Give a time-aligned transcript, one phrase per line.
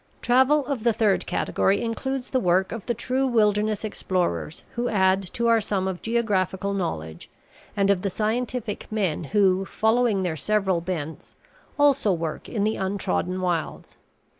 [0.23, 5.21] Travel of the third category includes the work of the true wilderness explorers who add
[5.33, 7.29] to our sum of geographical knowledge
[7.77, 11.35] and of the scientific men who, following their several bents,
[11.77, 13.99] also work in the untrodden wilds.